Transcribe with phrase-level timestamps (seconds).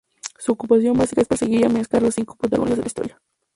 [0.39, 3.21] Su ocupación básica es perseguir y amenazar a las cinco protagonistas de la historia.